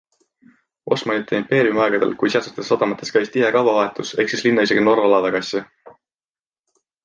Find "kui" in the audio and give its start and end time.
2.23-2.33